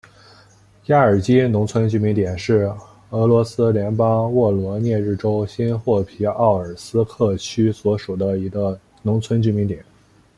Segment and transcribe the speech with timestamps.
[0.87, 2.71] 亚尔基农村居民点是
[3.11, 9.85] 俄罗斯联邦沃罗涅日州新霍皮奥尔斯克区所属的一个农村居民点。